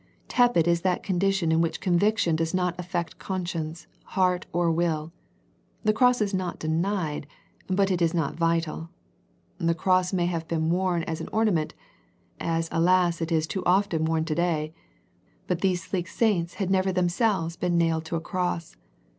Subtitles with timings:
[0.27, 3.85] Tepid is that condition in which conviction does not affect conscience,
[4.17, 5.13] heart, or will.
[5.83, 7.27] The Cross is not denied,
[7.67, 8.89] but it is not vital.
[9.59, 11.75] The Cross may have been worn as an ornament,
[12.39, 14.73] as alas it is too often worn to day,
[15.45, 18.77] but these sleek saints had never themselves been nailed to a Cross.